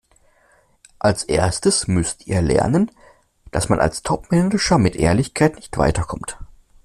Als 0.97 1.25
Erstes 1.25 1.87
müsst 1.87 2.25
ihr 2.25 2.41
lernen, 2.41 2.89
dass 3.51 3.69
man 3.69 3.79
als 3.79 4.01
Topmanager 4.01 4.79
mit 4.79 4.95
Ehrlichkeit 4.95 5.57
nicht 5.57 5.77
weiterkommt. 5.77 6.39